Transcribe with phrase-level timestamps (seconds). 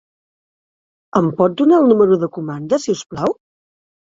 [1.19, 3.39] Em pot donar el número de comanda, si us plau?